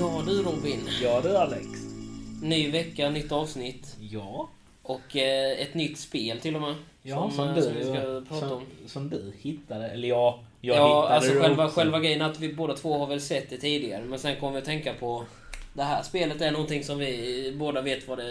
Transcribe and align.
Ja 0.00 0.22
du 0.26 0.42
Robin. 0.42 0.80
Ja 1.02 1.20
du 1.20 1.36
Alex. 1.36 1.66
Ny 2.42 2.70
vecka, 2.70 3.10
nytt 3.10 3.32
avsnitt. 3.32 3.96
Ja. 4.00 4.48
Och 4.82 5.16
eh, 5.16 5.60
ett 5.60 5.74
nytt 5.74 5.98
spel 5.98 6.40
till 6.40 6.54
och 6.54 6.60
med. 6.60 6.74
Ja, 7.02 7.30
som, 7.30 7.48
eh, 7.48 7.54
du, 7.54 7.62
som 7.62 7.74
vi 7.74 7.84
ska 7.84 8.22
prata 8.28 8.48
som, 8.48 8.52
om. 8.52 8.62
som 8.86 9.10
du 9.10 9.32
hittade. 9.38 9.88
Eller 9.88 10.08
ja, 10.08 10.40
jag 10.60 10.76
ja, 10.76 10.86
hittade 10.86 11.14
alltså 11.14 11.34
det 11.34 11.40
själva, 11.40 11.64
också. 11.64 11.80
själva 11.80 12.00
grejen 12.00 12.22
att 12.22 12.40
vi 12.40 12.52
båda 12.52 12.76
två 12.76 12.98
har 12.98 13.06
väl 13.06 13.20
sett 13.20 13.50
det 13.50 13.56
tidigare. 13.56 14.04
Men 14.04 14.18
sen 14.18 14.36
kommer 14.36 14.52
vi 14.52 14.58
att 14.58 14.64
tänka 14.64 14.94
på 14.94 15.24
det 15.72 15.82
här 15.82 16.02
spelet 16.02 16.40
är 16.40 16.50
någonting 16.50 16.84
som 16.84 16.98
vi 16.98 17.52
båda 17.58 17.80
vet 17.80 18.08
vad 18.08 18.18
det, 18.18 18.24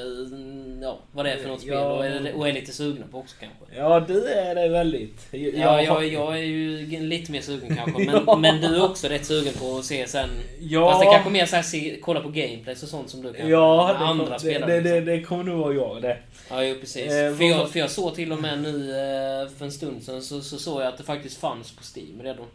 ja, 0.81 0.99
vad 1.11 1.25
det 1.25 1.31
är 1.31 1.37
för 1.37 1.47
något 1.47 1.61
spel 1.61 1.77
och 1.77 2.05
är, 2.05 2.33
och 2.35 2.47
är 2.47 2.53
lite 2.53 2.71
sugna 2.71 3.05
på 3.11 3.17
också 3.17 3.35
kanske. 3.39 3.79
Ja, 3.81 3.99
du 3.99 4.25
är 4.25 4.55
det 4.55 4.67
väldigt. 4.69 5.27
Jag, 5.31 5.41
Ja, 5.41 5.81
jag, 5.81 6.07
jag 6.07 6.33
är 6.33 6.43
ju 6.43 6.99
lite 6.99 7.31
mer 7.31 7.41
sugen 7.41 7.75
kanske. 7.75 8.05
Men, 8.05 8.23
Ja. 8.27 8.35
men 8.35 8.61
du 8.61 8.75
är 8.75 8.85
också 8.85 9.07
rätt 9.07 9.25
sugen 9.25 9.53
på 9.53 9.77
att 9.77 9.85
se 9.85 10.07
sen. 10.07 10.29
Ja. 10.59 10.91
Fast 10.91 11.05
det 11.05 11.11
kanske 11.11 11.29
mer 11.29 11.45
så 11.45 11.55
här, 11.55 11.63
se, 11.63 11.99
kolla 12.01 12.21
på 12.21 12.29
gameplays 12.29 12.83
och 12.83 12.89
sånt 12.89 13.09
som 13.09 13.21
du 13.21 13.33
kan. 13.33 13.49
Ja, 13.49 13.95
det, 13.99 14.05
andra 14.05 14.25
kom, 14.25 14.39
spelare. 14.39 14.71
det, 14.71 14.81
det, 14.81 14.89
liksom. 14.99 15.05
det 15.05 15.21
kommer 15.21 15.43
nog 15.43 15.59
vara 15.59 15.73
jag 15.73 16.01
det. 16.01 16.17
Ja, 16.49 16.63
jo, 16.63 16.75
precis. 16.79 17.11
Eh, 17.11 17.35
för, 17.35 17.43
jag, 17.43 17.69
för 17.69 17.79
jag 17.79 17.91
såg 17.91 18.15
till 18.15 18.31
och 18.31 18.41
med 18.41 18.59
nu 18.61 18.89
eh, 18.91 19.57
för 19.57 19.65
en 19.65 19.71
stund 19.71 20.03
sedan 20.03 20.21
så, 20.21 20.41
så 20.41 20.57
såg 20.57 20.81
jag 20.81 20.87
att 20.87 20.97
det 20.97 21.03
faktiskt 21.03 21.39
fanns 21.39 21.71
på 21.71 21.81
Steam 21.95 22.21
redan. 22.21 22.45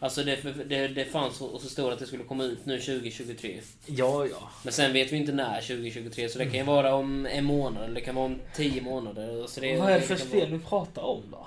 Alltså 0.00 0.24
det, 0.24 0.64
det, 0.68 0.88
det 0.88 1.04
fanns 1.04 1.40
och 1.40 1.60
så 1.60 1.68
stod 1.68 1.92
att 1.92 1.98
det 1.98 2.06
skulle 2.06 2.24
komma 2.24 2.44
ut 2.44 2.66
nu 2.66 2.78
2023. 2.80 3.60
Ja, 3.86 4.26
ja. 4.26 4.50
Men 4.64 4.72
sen 4.72 4.92
vet 4.92 5.12
vi 5.12 5.16
inte 5.16 5.32
när 5.32 5.60
2023 5.60 6.28
så 6.28 6.38
det 6.38 6.44
kan 6.44 6.54
ju 6.54 6.62
vara 6.62 6.94
om 6.94 7.26
en 7.26 7.44
månad 7.44 7.84
eller 7.84 7.94
det 7.94 8.00
kan 8.00 8.14
vara 8.14 8.26
om 8.26 8.38
tio 8.54 8.82
månader. 8.82 9.46
Så 9.46 9.60
det, 9.60 9.76
Vad 9.78 9.90
är 9.90 9.94
det 9.94 10.00
för 10.00 10.16
spel 10.16 10.50
vi 10.52 10.58
pratar 10.58 11.02
om 11.02 11.22
då? 11.30 11.46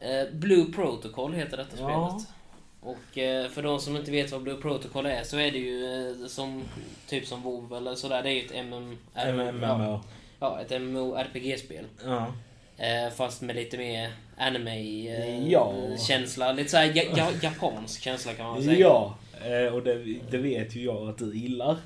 Vara, 0.00 0.20
eh, 0.20 0.30
Blue 0.32 0.64
Protocol 0.72 1.32
heter 1.34 1.56
detta 1.56 1.76
Ja. 1.78 2.18
spelet. 2.18 2.34
Och 2.80 3.18
eh, 3.18 3.48
för 3.48 3.62
de 3.62 3.80
som 3.80 3.96
inte 3.96 4.10
vet 4.10 4.32
vad 4.32 4.42
Blue 4.42 4.56
Protocol 4.56 5.06
är 5.06 5.24
så 5.24 5.36
är 5.38 5.50
det 5.50 5.58
ju 5.58 5.84
eh, 6.22 6.26
som 6.26 6.62
typ 7.08 7.26
som 7.26 7.42
WoW 7.42 7.76
eller 7.76 7.94
sådär. 7.94 8.22
Det 8.22 8.30
är 8.30 8.34
ju 8.34 8.40
ett 8.44 8.54
MM, 8.54 8.96
Ja, 9.14 9.32
MMO. 9.52 10.00
ja, 10.40 10.60
ett 10.60 10.70
MMO-RPG-spel. 10.70 11.84
Ja. 12.04 12.26
Eh, 12.78 13.12
fast 13.16 13.42
med 13.42 13.56
lite 13.56 13.78
mer 13.78 14.10
Ja. 15.48 15.64
anime-känsla. 15.68 16.52
Lite 16.52 16.70
såhär 16.70 16.92
ja, 16.94 17.02
ja, 17.16 17.30
japansk 17.42 18.02
känsla 18.02 18.34
kan 18.34 18.46
man 18.46 18.62
säga. 18.62 18.78
Ja, 18.78 19.18
eh, 19.46 19.74
och 19.74 19.82
det, 19.82 20.04
det 20.30 20.38
vet 20.38 20.76
ju 20.76 20.84
jag 20.84 21.08
att 21.08 21.18
du 21.18 21.36
gillar. 21.36 21.76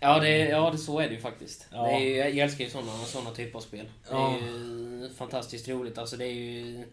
Ja, 0.00 0.18
det, 0.18 0.38
ja 0.38 0.70
det, 0.70 0.78
så 0.78 1.00
är 1.00 1.08
det 1.08 1.14
ju 1.14 1.20
faktiskt. 1.20 1.66
Ja. 1.72 1.86
Det 1.86 1.98
ju, 2.04 2.16
jag 2.16 2.38
älskar 2.38 2.64
ju 2.64 2.70
såna, 2.70 2.92
såna 3.06 3.30
typer 3.30 3.58
av 3.58 3.62
spel. 3.62 3.84
Det 4.08 4.14
Ja. 4.14 4.34
är 4.36 4.40
ju 4.40 5.10
fantastiskt 5.18 5.68
roligt. 5.68 5.98
Alltså 5.98 6.16
det 6.16 6.24
är 6.26 6.32
ju... 6.32 6.84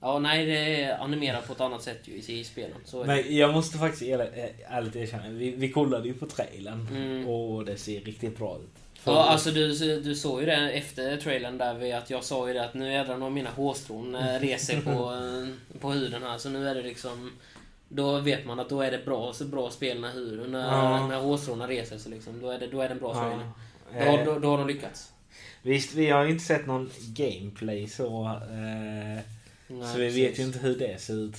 Ja, 0.00 0.18
nej, 0.18 0.46
det 0.46 0.82
är 0.82 0.98
animerat 0.98 1.46
på 1.46 1.52
ett 1.52 1.60
annat 1.60 1.82
sätt 1.82 2.00
ju 2.04 2.34
i, 2.34 2.44
spelen. 2.44 2.76
Så. 2.84 3.04
Men 3.04 3.36
jag 3.36 3.52
måste 3.52 3.78
faktiskt 3.78 4.02
ärligt 4.02 4.96
erkänna, 4.96 5.28
vi, 5.28 5.50
vi 5.50 5.68
kollade 5.72 6.08
ju 6.08 6.14
på 6.14 6.26
trailern 6.26 6.88
Mm. 6.90 7.28
och 7.28 7.64
det 7.64 7.76
ser 7.76 8.00
riktigt 8.00 8.38
bra 8.38 8.56
ut. 8.58 8.85
Ja, 9.06 9.24
alltså 9.28 9.50
du, 9.50 9.68
du 10.00 10.14
såg 10.14 10.40
ju 10.40 10.46
det 10.46 10.70
efter 10.70 11.16
trailern 11.16 11.58
där 11.58 11.74
vid 11.74 11.94
att 11.94 12.10
jag 12.10 12.24
sa 12.24 12.48
ju 12.48 12.54
det 12.54 12.64
att 12.64 12.74
nu 12.74 12.92
jädrar 12.92 13.16
när 13.16 13.30
mina 13.30 13.50
hårstrån 13.50 14.14
eh, 14.14 14.40
reser 14.40 14.80
på, 14.80 14.90
eh, 15.72 15.78
på 15.80 15.90
huden 15.90 16.22
här. 16.22 16.38
Så 16.38 16.48
nu 16.48 16.68
är 16.68 16.74
det 16.74 16.82
liksom... 16.82 17.32
Då 17.88 18.20
vet 18.20 18.46
man 18.46 18.60
att 18.60 18.68
då 18.68 18.80
är 18.82 18.90
det 18.90 19.04
bra, 19.04 19.32
så 19.32 19.44
bra 19.44 19.70
spel 19.70 20.00
när, 20.00 20.12
huden, 20.12 20.52
när, 20.52 20.72
Ja. 20.72 21.06
när 21.06 21.20
hårstråna 21.20 21.68
reser 21.68 21.98
sig 21.98 22.12
liksom. 22.12 22.40
Då 22.40 22.50
är 22.50 22.58
det, 22.58 22.66
då 22.66 22.80
är 22.80 22.88
det 22.88 22.94
en 22.94 23.00
bra 23.00 23.14
trailer. 23.14 23.50
Ja. 23.94 24.04
Då, 24.04 24.18
Eh, 24.18 24.24
då, 24.24 24.38
då 24.38 24.48
har 24.48 24.58
de 24.58 24.66
lyckats. 24.66 25.12
Visst, 25.62 25.94
vi 25.94 26.10
har 26.10 26.24
ju 26.24 26.30
inte 26.30 26.44
sett 26.44 26.66
någon 26.66 26.90
gameplay 27.08 27.88
så. 27.88 28.24
Eh, 28.26 29.22
Nej, 29.68 29.92
så 29.92 29.98
vi 29.98 30.06
precis. 30.06 30.22
vet 30.22 30.38
ju 30.38 30.42
inte 30.42 30.58
hur 30.58 30.78
det 30.78 31.00
ser 31.00 31.14
ut. 31.14 31.36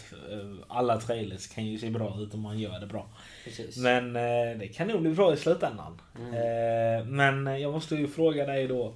Alla 0.67 0.99
trailers 0.99 1.47
kan 1.47 1.65
ju 1.65 1.79
se 1.79 1.89
bra 1.89 2.17
ut 2.19 2.33
om 2.33 2.41
man 2.41 2.59
gör 2.59 2.79
det 2.79 2.85
bra. 2.85 3.09
Precis. 3.43 3.77
Men 3.77 4.15
eh, 4.15 4.57
det 4.59 4.67
kan 4.67 4.87
nog 4.87 5.01
bli 5.01 5.11
bra 5.11 5.33
i 5.33 5.37
slutändan. 5.37 6.01
Mm. 6.19 6.33
Eh, 6.33 7.05
men 7.05 7.61
jag 7.61 7.71
måste 7.71 7.95
ju 7.95 8.07
fråga 8.07 8.45
dig 8.45 8.67
då. 8.67 8.93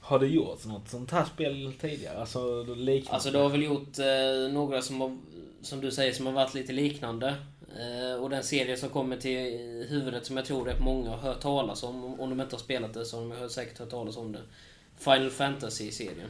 Har 0.00 0.18
du 0.18 0.26
gjort 0.26 0.64
något 0.64 0.88
sånt 0.88 1.10
här 1.10 1.24
spel 1.24 1.72
tidigare? 1.80 2.18
Alltså 2.18 2.62
liknande? 2.62 3.10
Alltså 3.10 3.30
du 3.30 3.38
har 3.38 3.48
väl 3.48 3.62
gjort 3.62 3.98
eh, 3.98 4.52
några 4.52 4.82
som, 4.82 5.00
har, 5.00 5.18
som 5.62 5.80
du 5.80 5.90
säger 5.90 6.12
som 6.12 6.26
har 6.26 6.32
varit 6.32 6.54
lite 6.54 6.72
liknande. 6.72 7.34
Och 8.20 8.30
den 8.30 8.42
serie 8.42 8.76
som 8.76 8.88
kommer 8.88 9.16
till 9.16 9.38
huvudet 9.88 10.26
som 10.26 10.36
jag 10.36 10.46
tror 10.46 10.70
att 10.70 10.80
många 10.80 11.10
har 11.10 11.16
hört 11.16 11.40
talas 11.40 11.82
om. 11.82 12.20
Om 12.20 12.30
de 12.30 12.40
inte 12.40 12.56
har 12.56 12.60
spelat 12.60 12.94
det 12.94 13.04
så 13.04 13.28
har 13.28 13.40
de 13.40 13.50
säkert 13.50 13.78
hört 13.78 13.90
talas 13.90 14.16
om 14.16 14.32
det. 14.32 14.40
Final 14.98 15.30
Fantasy-serien. 15.30 16.28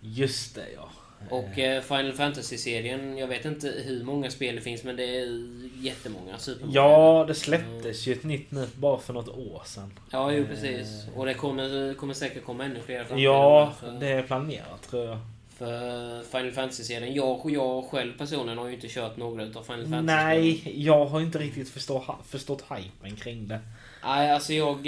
Just 0.00 0.54
det 0.54 0.66
ja. 0.74 0.88
Och 1.30 1.58
eh, 1.58 1.82
Final 1.82 2.12
Fantasy-serien, 2.12 3.18
jag 3.18 3.26
vet 3.26 3.44
inte 3.44 3.74
hur 3.84 4.04
många 4.04 4.30
spel 4.30 4.54
det 4.56 4.60
finns 4.60 4.84
men 4.84 4.96
det 4.96 5.04
är 5.18 5.48
jättemånga. 5.82 6.38
Supermånga. 6.38 6.74
Ja, 6.74 7.24
det 7.28 7.34
släpptes 7.34 8.06
ju 8.06 8.12
ett 8.12 8.24
nytt 8.24 8.50
nu 8.50 8.66
bara 8.74 8.98
för 8.98 9.12
något 9.12 9.28
år 9.28 9.62
sedan. 9.66 9.98
Ja, 10.10 10.32
jo 10.32 10.44
precis. 10.46 11.06
Och 11.16 11.26
det 11.26 11.34
kommer, 11.34 11.94
kommer 11.94 12.14
säkert 12.14 12.44
komma 12.44 12.64
ännu 12.64 12.80
fler 12.86 12.98
framtiden 12.98 13.22
Ja, 13.22 13.72
för- 13.80 13.92
det 14.00 14.08
är 14.08 14.22
planerat 14.22 14.82
tror 14.90 15.04
jag. 15.04 15.18
För 15.58 16.22
Final 16.22 16.52
Fantasy-serien. 16.52 17.14
Jag, 17.14 17.50
jag 17.50 17.84
själv 17.84 18.18
personligen 18.18 18.58
har 18.58 18.66
ju 18.68 18.74
inte 18.74 18.88
kört 18.88 19.16
några 19.16 19.44
utav 19.44 19.62
Final 19.62 19.82
Fantasy 19.86 20.02
Nej, 20.06 20.62
jag 20.84 21.06
har 21.06 21.20
inte 21.20 21.38
riktigt 21.38 21.68
förstå, 21.70 22.16
förstått 22.28 22.64
hypen 22.70 23.16
kring 23.16 23.48
det. 23.48 23.60
Nej, 24.04 24.30
alltså 24.32 24.52
jag... 24.52 24.86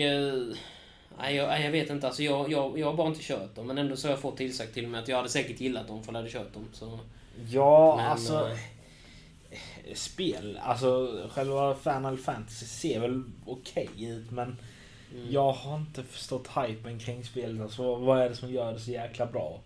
Nej, 1.18 1.36
jag, 1.36 1.62
jag 1.62 1.70
vet 1.70 1.90
inte. 1.90 2.06
Alltså 2.06 2.22
jag, 2.22 2.52
jag, 2.52 2.78
jag 2.78 2.86
har 2.86 2.94
bara 2.94 3.08
inte 3.08 3.22
kört 3.22 3.54
dem. 3.54 3.66
Men 3.66 3.78
ändå 3.78 3.96
så 3.96 4.06
har 4.06 4.12
jag 4.12 4.20
fått 4.20 4.36
tillsagt 4.36 4.74
till 4.74 4.88
mig 4.88 5.00
att 5.00 5.08
jag 5.08 5.16
hade 5.16 5.28
säkert 5.28 5.60
gillat 5.60 5.88
dem 5.88 6.04
för 6.04 6.12
jag 6.12 6.18
hade 6.18 6.30
kört 6.30 6.54
dem. 6.54 6.68
Så, 6.72 6.98
Ja, 7.50 7.96
Men, 7.96 8.06
alltså... 8.06 8.48
eh, 9.50 9.94
Spel, 9.94 10.58
alltså 10.62 11.18
själva 11.30 11.74
Final 11.74 12.18
Fantasy 12.18 12.66
ser 12.66 13.00
väl 13.00 13.22
okej 13.46 13.88
ut 13.98 14.30
men 14.30 14.56
mm. 15.14 15.32
jag 15.32 15.52
har 15.52 15.76
inte 15.76 16.02
förstått 16.02 16.48
hypen 16.56 16.98
kring 16.98 17.24
spelet. 17.24 17.62
Alltså, 17.62 17.94
vad 17.94 18.20
är 18.22 18.28
det 18.28 18.36
som 18.36 18.52
gör 18.52 18.72
det 18.72 18.80
så 18.80 18.90
jäkla 18.90 19.26
bra? 19.26 19.60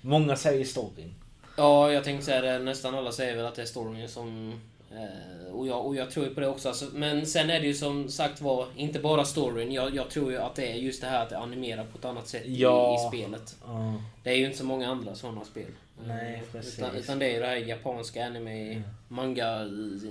Många 0.00 0.36
säger 0.36 0.64
storyn. 0.64 1.14
Ja, 1.56 1.92
jag 1.92 2.04
tänkte 2.04 2.26
säga 2.26 2.40
det. 2.40 2.58
Nästan 2.58 2.94
alla 2.94 3.12
säger 3.12 3.36
väl 3.36 3.46
att 3.46 3.54
det 3.54 3.62
är 3.62 3.66
storyn 3.66 4.08
som... 4.08 4.60
Eh, 4.92 5.52
och, 5.52 5.66
jag, 5.66 5.86
och 5.86 5.96
jag 5.96 6.10
tror 6.10 6.26
ju 6.26 6.34
på 6.34 6.40
det 6.40 6.48
också. 6.48 6.68
Alltså, 6.68 6.84
men 6.92 7.26
sen 7.26 7.50
är 7.50 7.60
det 7.60 7.66
ju 7.66 7.74
som 7.74 8.08
sagt 8.08 8.40
var, 8.40 8.66
inte 8.76 8.98
bara 8.98 9.24
storyn. 9.24 9.72
Jag, 9.72 9.94
jag 9.94 10.10
tror 10.10 10.32
ju 10.32 10.38
att 10.38 10.54
det 10.54 10.72
är 10.72 10.74
just 10.74 11.00
det 11.00 11.06
här 11.06 11.22
att 11.22 11.28
det 11.30 11.38
animerar 11.38 11.84
på 11.84 11.98
ett 11.98 12.04
annat 12.04 12.28
sätt 12.28 12.46
i, 12.46 12.56
Ja. 12.60 12.94
i 12.94 13.08
spelet. 13.08 13.56
Ja. 13.66 13.94
Det 14.22 14.30
är 14.30 14.34
ju 14.36 14.44
inte 14.46 14.58
så 14.58 14.64
många 14.64 14.88
andra 14.88 15.14
sådana 15.14 15.44
spel. 15.44 15.70
Nej, 16.06 16.34
Eh, 16.34 16.40
precis. 16.52 16.78
Utan, 16.78 16.96
utan 16.96 17.18
det 17.18 17.26
är 17.26 17.32
ju 17.34 17.40
det 17.40 17.46
här 17.46 17.56
japanska 17.56 18.26
anime, 18.26 18.82
manga, 19.08 19.68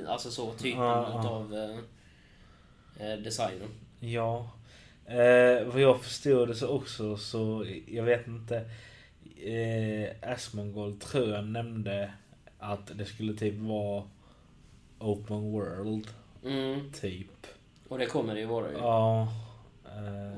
alltså 0.07 0.31
så, 0.31 0.51
typen 0.51 0.81
Ja, 0.81 1.47
ja. 1.51 1.57
eh, 2.99 3.11
eh, 3.11 3.17
designen. 3.19 3.69
Ja. 3.99 4.49
Eh, 5.05 5.65
vad 5.67 5.81
jag 5.81 6.01
förstod 6.03 6.47
det 6.47 6.55
så 6.55 6.67
också 6.67 7.17
så, 7.17 7.65
jag 7.87 8.03
vet 8.03 8.27
inte. 8.27 8.55
Eh, 9.45 10.31
Asmongold 10.33 11.01
tror 11.01 11.29
jag 11.29 11.43
nämnde 11.47 12.11
att 12.59 12.97
det 12.97 13.05
skulle 13.05 13.33
typ 13.33 13.55
vara 13.57 14.03
Open 14.99 15.51
World, 15.51 16.07
Mm. 16.45 16.91
typ. 17.01 17.47
Och 17.87 17.97
det 17.97 18.05
kommer 18.05 18.33
det 18.33 18.39
ju 18.39 18.45
vara 18.45 18.71
ju. 18.71 18.77
Ja. 18.77 19.27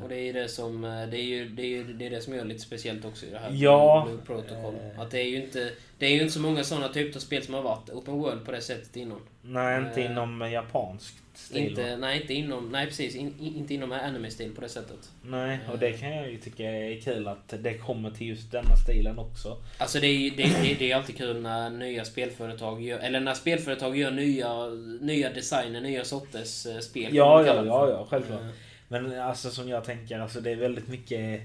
Och 0.03 0.09
det 0.09 0.15
är 0.15 0.23
ju 0.23 0.33
det 0.33 0.47
som, 0.47 0.83
eh, 0.85 1.07
det 1.11 1.17
är 1.17 1.23
ju, 1.23 1.49
det 1.49 1.61
är 1.61 1.67
ju 1.67 1.83
det, 1.93 2.05
är 2.05 2.09
det 2.09 2.21
som 2.21 2.35
gör 2.35 2.45
lite 2.45 2.59
speciellt 2.61 3.05
också 3.05 3.25
i 3.25 3.29
det 3.29 3.37
här 3.37 3.49
Ja. 3.53 4.07
Blue 4.07 4.21
Protocol. 4.25 4.73
Eh. 4.95 4.99
Att 5.01 5.11
det 5.11 5.19
är 5.19 5.25
ju 5.27 5.35
inte, 5.43 5.71
det 5.97 6.05
är 6.05 6.09
ju 6.09 6.21
inte 6.21 6.33
så 6.33 6.39
många 6.39 6.63
sådana 6.63 6.89
typer 6.89 7.17
av 7.17 7.21
spel 7.21 7.43
som 7.43 7.53
har 7.53 7.61
varit 7.61 7.89
open 7.89 8.13
world 8.13 8.45
på 8.45 8.51
det 8.51 8.61
sättet 8.61 8.95
innan. 8.95 9.19
nej, 9.41 9.77
inte 9.81 10.01
eh, 10.01 10.11
inom 10.11 10.51
japansk 10.51 11.13
stil. 11.33 11.69
Inte, 11.69 11.97
nej, 11.97 12.21
inte 12.21 12.33
inom, 12.33 12.69
nej 12.69 12.85
precis, 12.87 13.15
in, 13.15 13.33
in- 13.39 13.55
inte 13.55 13.73
inom 13.73 13.91
anime-stil 13.91 14.51
på 14.55 14.61
det 14.61 14.69
sättet. 14.69 15.09
Nej, 15.23 15.59
och 15.71 15.79
det 15.79 15.91
kan 15.93 16.15
jag 16.15 16.31
ju 16.31 16.37
tycka 16.37 16.63
är 16.63 17.01
kul 17.01 17.27
att 17.27 17.53
det 17.59 17.73
kommer 17.73 18.11
till 18.11 18.27
just 18.27 18.51
denna 18.51 18.75
stilen 18.75 19.19
också. 19.19 19.57
Alltså 19.77 19.99
det 19.99 20.07
är, 20.07 20.31
det, 20.31 20.43
det, 20.43 20.75
det 20.79 20.91
är 20.91 20.95
alltid 20.95 21.17
kul 21.17 21.41
när 21.41 21.69
nya 21.69 22.05
spelföretag 22.05 22.81
gör, 22.81 22.99
eller 22.99 23.19
när 23.19 23.33
spelföretag 23.33 23.97
gör 23.97 24.11
nya, 24.11 24.65
nya 25.01 25.29
designer, 25.33 25.81
nya 25.81 26.03
sorters 26.03 26.67
spel. 26.85 27.15
Ja, 27.15 27.45
ja, 27.45 27.53
det 27.61 27.67
ja, 27.67 27.89
ja, 27.89 28.07
självklart. 28.09 28.41
Eh, 28.41 28.47
Men 28.91 29.19
alltså 29.21 29.49
som 29.49 29.69
jag 29.69 29.83
tänker, 29.83 30.19
alltså 30.19 30.41
det 30.41 30.51
är 30.51 30.55
väldigt 30.55 30.87
mycket 30.87 31.41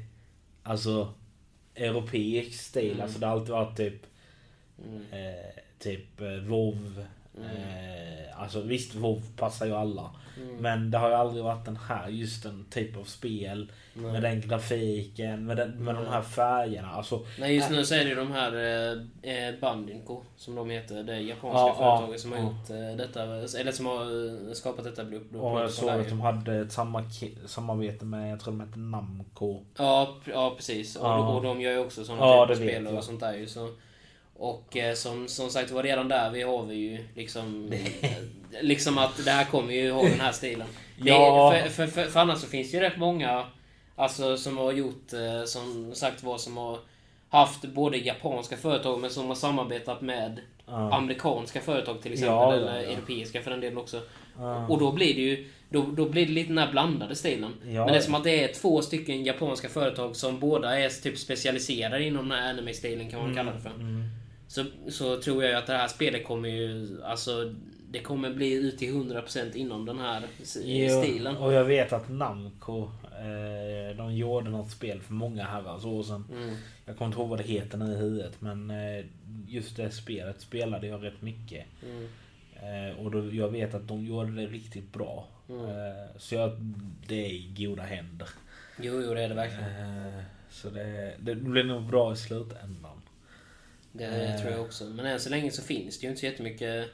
alltså 0.63 1.15
europeisk 1.75 2.61
stil. 2.61 2.91
Mm. 2.91 3.03
Alltså 3.03 3.19
det 3.19 3.27
har 3.27 3.33
alltid 3.33 3.51
varit 3.55 3.77
typ 3.77 4.07
Mm. 4.85 5.03
eh, 5.13 5.51
typ 5.79 6.21
eh, 6.21 6.29
WoW. 6.29 7.05
Mm. 7.37 7.51
Eh, 7.51 8.41
alltså 8.43 8.61
visst, 8.61 8.95
WoW 8.95 9.23
passar 9.37 9.67
ju 9.67 9.73
alla. 9.75 10.11
Mm. 10.37 10.57
Men 10.57 10.91
det 10.91 10.99
har 10.99 11.09
ju 11.09 11.15
aldrig 11.15 11.45
varit 11.45 11.65
den 11.65 11.77
här, 11.77 12.09
just 12.09 12.43
den 12.43 12.67
typ 12.71 12.97
av 12.97 13.05
spel. 13.05 13.73
Nej. 13.95 14.13
Med 14.13 14.23
den 14.23 14.41
grafiken, 14.41 15.47
med, 15.47 15.57
den, 15.57 15.71
med 15.85 15.95
de 15.95 16.07
här 16.07 16.23
färgerna. 16.23 16.91
Alltså, 16.91 17.27
Nej, 17.39 17.55
just 17.55 17.71
nu 17.71 17.85
så 17.85 17.95
är 17.95 17.99
det 17.99 18.09
ju 18.09 18.15
de 18.15 18.33
här 18.33 18.53
eh, 19.23 19.47
eh, 19.49 19.55
Bandinco, 19.61 20.23
som 20.37 20.55
de 20.55 20.71
heter. 20.71 21.03
Det 21.03 21.21
japanska 21.21 21.59
Ja, 21.59 21.77
ja, 21.79 21.97
företaget 21.99 22.21
som 22.21 22.33
har 22.33 22.39
ja. 22.39 22.45
gjort 22.45 22.71
eh, 22.71 22.97
detta, 22.97 23.23
eller 23.61 23.73
som 23.73 23.87
har 23.87 24.03
eh, 24.49 24.53
skapat 24.53 24.85
detta 24.85 25.05
Blue 25.05 25.21
och 25.41 25.61
jag 25.61 25.71
såg 25.71 25.89
att 25.89 26.09
de 26.09 26.21
hade 26.21 26.57
ett 26.57 26.73
samma 26.73 27.05
samarbete 27.47 28.05
med, 28.05 28.33
jag 28.33 28.41
tror 28.41 28.53
de 28.53 28.61
hette 28.61 28.79
Namco. 28.79 29.61
Ja, 29.79 30.17
ja 30.25 30.53
precis. 30.57 30.97
Och, 30.97 31.07
Ja. 31.07 31.29
och 31.29 31.43
de 31.43 31.61
gör 31.61 31.73
ju 31.73 31.79
också 31.79 32.05
sådana 32.05 32.23
Ja, 32.23 32.47
typer 32.47 32.55
spel 32.69 32.85
jag. 32.85 32.95
och 32.95 33.05
sånt 33.05 33.21
där 33.21 33.35
ju. 33.35 33.47
Så. 33.47 33.69
Och 34.39 34.77
eh, 34.77 34.95
som, 34.95 35.29
som 35.29 35.51
sagt 35.51 35.71
var 35.71 35.83
redan 35.83 36.09
där 36.09 36.31
vi 36.31 36.43
har 36.43 36.63
vi 36.63 36.75
ju 36.75 37.05
liksom... 37.15 37.73
eh, 38.01 38.11
liksom 38.61 38.99
att 38.99 39.25
det 39.25 39.31
här 39.31 39.45
kommer 39.45 39.73
ju 39.75 39.91
ha 39.91 40.03
den 40.03 40.21
här 40.21 40.33
stilen. 40.33 40.67
Det, 40.99 41.11
Ja. 41.11 41.51
för, 41.53 41.71
för, 41.71 41.87
för, 41.87 42.05
för 42.11 42.21
annars 42.21 42.39
så 42.39 42.47
finns 42.47 42.71
det 42.71 42.77
ju 42.77 42.83
rätt 42.83 42.99
många 42.99 43.45
alltså, 43.97 44.37
som 44.37 44.59
har 44.59 44.73
gjort, 44.73 45.13
eh, 45.13 45.45
som 45.45 45.95
sagt 45.95 46.23
var, 46.23 46.39
som 46.39 46.57
har 46.57 46.79
haft 47.29 47.65
både 47.65 47.97
japanska 47.97 48.57
företag 48.57 49.01
men 49.01 49.11
som 49.11 49.27
har 49.29 49.35
samarbetat 49.35 50.01
med 50.01 50.41
Ja. 50.69 50.95
amerikanska 50.95 51.61
företag 51.61 52.03
till 52.03 52.13
exempel. 52.13 52.35
Ja, 52.37 52.55
eller 52.55 52.83
ja. 52.83 52.91
europeiska 52.91 53.43
för 53.43 53.51
den 53.51 53.61
delen 53.61 53.79
också. 53.79 54.01
Ja. 54.39 54.67
Och 54.69 54.79
då 54.79 54.93
blir 54.93 55.15
det 55.15 55.21
ju 55.21 55.49
då, 55.69 55.83
då 55.83 56.09
blir 56.09 56.27
det 56.27 56.33
lite 56.33 56.49
den 56.49 56.59
här 56.59 56.71
blandade 56.73 57.17
stilen. 57.17 57.53
Ja, 57.65 57.85
Men 57.85 57.93
det 57.93 57.99
är 57.99 58.03
som 58.03 58.15
att 58.15 58.25
det 58.25 58.45
är 58.45 58.53
två 58.53 58.83
stycken 58.83 59.25
japanska 59.25 59.69
företag 59.69 60.17
som 60.17 60.41
båda 60.41 60.79
är 60.79 60.89
typ 61.03 61.19
specialiserade 61.19 62.05
inom 62.05 62.29
den 62.29 62.39
här 62.39 62.51
anime-stilen 62.51 63.11
kan 63.11 63.21
man 63.21 63.35
kalla 63.35 63.53
det 63.53 63.61
för. 63.61 63.71
Mm. 63.71 64.03
Så, 64.57 64.65
så 64.89 65.21
tror 65.21 65.43
jag 65.43 65.53
ju 65.53 65.59
att 65.59 65.67
det 65.67 65.77
här 65.77 65.89
spelet 65.89 66.25
kommer 66.25 66.49
ju... 66.49 66.99
Alltså, 67.05 67.55
det 67.91 67.99
kommer 67.99 68.31
bli 68.35 68.53
ut 68.53 68.79
till 68.79 68.95
100% 68.95 69.57
inom 69.57 69.85
den 69.85 69.99
här 69.99 70.23
Jo, 70.65 71.03
stilen. 71.03 71.37
Och 71.37 71.53
jag 71.53 71.65
vet 71.65 71.93
att 71.93 72.09
Namco, 72.09 72.83
eh, 73.03 73.97
de 73.97 74.15
gjorde 74.15 74.51
något 74.51 74.71
spel 74.71 75.01
för 75.01 75.13
många 75.13 75.45
herrans 75.45 75.85
år 75.85 76.03
sedan. 76.03 76.25
Mm. 76.33 76.57
Jag 76.87 76.97
kommer 76.97 77.07
inte 77.07 77.21
ihåg 77.21 77.29
vad 77.29 77.39
det 77.39 77.45
heter 77.45 77.79
nu 77.79 77.93
i 77.93 77.97
huvudet 77.97 78.41
men 78.41 78.71
eh, 78.71 79.05
just 79.49 79.77
det 79.77 79.91
spelet 79.91 80.41
spelade 80.41 80.87
jag 80.87 81.05
rätt 81.05 81.23
mycket. 81.23 81.65
Mm. 81.83 82.09
Eh, 82.63 82.99
och 82.99 83.11
då, 83.11 83.35
jag 83.35 83.49
vet 83.49 83.75
att 83.75 83.89
de 83.89 84.07
gjorde 84.07 84.33
det 84.33 84.47
riktigt 84.47 84.93
bra. 84.93 85.29
Mm. 85.49 85.65
Eh, 85.65 86.07
så 86.17 86.35
jag, 86.35 86.51
det 87.07 87.27
är 87.27 87.31
i 87.31 87.55
goda 87.57 87.83
händer. 87.83 88.29
Jo, 88.81 89.03
jo, 89.07 89.15
det 89.15 89.23
är 89.23 89.29
det 89.29 89.35
verkligen. 89.35 90.07
Eh, 90.07 90.23
så 90.51 90.71
det, 90.71 91.15
det 91.19 91.35
blir 91.35 91.65
nog 91.65 91.83
bra 91.83 92.13
i 92.13 92.17
slutändan. 92.17 93.03
Det 93.99 94.07
Eh. 94.07 94.41
tror 94.41 94.53
jag 94.53 94.61
också. 94.61 94.85
Men 94.85 95.07
än 95.07 95.21
så 95.21 95.31
länge 95.31 95.51
så 95.51 95.63
finns 95.63 95.99
det 95.99 96.05
ju 96.05 96.09
inte 96.11 96.21
så 96.21 96.27
jättemycket 96.27 96.89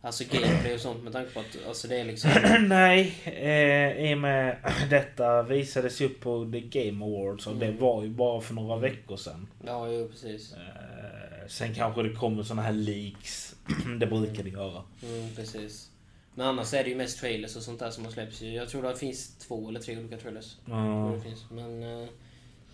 alltså 0.00 0.24
gameplay 0.30 0.74
och 0.74 0.80
sånt 0.80 1.02
med 1.04 1.12
tanke 1.12 1.30
på 1.30 1.40
att 1.40 1.46
alltså, 1.68 1.88
det 1.88 1.96
är 2.00 2.04
liksom... 2.04 2.30
Nej, 2.68 3.14
eh, 3.24 4.10
i 4.10 4.14
och 4.14 4.18
med 4.18 4.56
detta 4.90 5.42
visades 5.42 6.00
ju 6.00 6.04
upp 6.06 6.20
på 6.20 6.48
The 6.52 6.60
Game 6.60 7.04
Awards 7.04 7.46
och 7.46 7.56
det 7.56 7.66
Mm. 7.66 7.78
var 7.80 8.02
ju 8.02 8.08
bara 8.08 8.40
för 8.40 8.54
några 8.54 8.76
veckor 8.76 9.16
sedan. 9.16 9.46
Ja, 9.66 9.88
jo, 9.92 10.08
precis. 10.08 10.52
Eh, 10.52 11.46
sen 11.48 11.74
kanske 11.74 12.02
det 12.02 12.14
kommer 12.14 12.42
såna 12.42 12.62
här 12.62 12.72
leaks. 12.72 13.56
det 14.00 14.06
brukar 14.06 14.42
det 14.42 14.50
göra. 14.50 14.82
Mm, 15.02 15.34
precis. 15.36 15.90
Men 16.34 16.46
annars 16.46 16.74
är 16.74 16.84
det 16.84 16.90
ju 16.90 16.96
mest 16.96 17.20
trailers 17.20 17.56
och 17.56 17.62
sånt 17.62 17.78
där 17.78 17.90
som 17.90 18.04
har 18.04 18.12
släppts. 18.12 18.42
Jag 18.42 18.68
tror 18.68 18.82
det 18.82 18.96
finns 18.96 19.36
två 19.38 19.68
eller 19.68 19.80
tre 19.80 19.98
olika 19.98 20.16
trailers. 20.16 20.56
Ja. 20.66 21.12
det 21.16 21.20
finns. 21.28 21.44
Men... 21.50 21.82
eh, 22.02 22.08